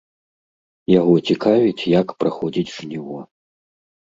[0.99, 3.19] Яго цікавіць, як праходзіць жніво.